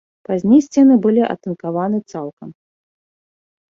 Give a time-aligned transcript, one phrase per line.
[0.29, 2.49] Пазней сцены былі атынкаваны цалкам.